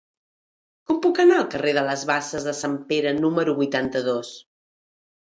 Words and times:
Com 0.91 1.01
puc 1.01 1.19
anar 1.23 1.35
al 1.41 1.43
carrer 1.55 1.73
de 1.77 1.83
les 1.87 2.05
Basses 2.11 2.47
de 2.47 2.53
Sant 2.59 2.77
Pere 2.93 3.11
número 3.17 3.55
vuitanta-dos? 3.61 4.33